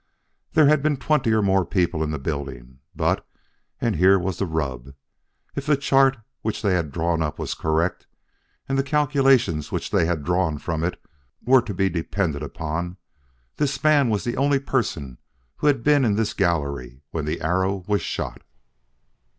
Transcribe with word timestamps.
There 0.53 0.65
had 0.65 0.81
been 0.81 0.97
twenty 0.97 1.31
or 1.31 1.43
more 1.43 1.63
people 1.63 2.03
in 2.03 2.09
the 2.09 2.17
building, 2.17 2.79
but 2.95 3.23
and 3.79 3.95
here 3.97 4.17
was 4.17 4.39
the 4.39 4.47
rub 4.47 4.95
if 5.55 5.67
the 5.67 5.77
chart 5.77 6.17
which 6.41 6.63
they 6.63 6.73
had 6.73 6.91
drawn 6.91 7.21
up 7.21 7.37
was 7.37 7.53
correct 7.53 8.07
and 8.67 8.79
the 8.79 8.83
calculations 8.83 9.71
which 9.71 9.91
they 9.91 10.07
had 10.07 10.23
drawn 10.23 10.57
from 10.57 10.83
it 10.83 10.99
were 11.45 11.61
to 11.61 11.73
be 11.75 11.87
depended 11.87 12.41
upon, 12.41 12.97
this 13.57 13.83
man 13.83 14.09
was 14.09 14.23
the 14.23 14.37
only 14.37 14.57
person 14.57 15.19
who 15.57 15.67
had 15.67 15.83
been 15.83 16.03
in 16.03 16.15
this 16.15 16.33
gallery 16.33 17.03
when 17.11 17.25
the 17.25 17.39
arrow 17.39 17.83
was 17.85 18.01
shot. 18.01 18.41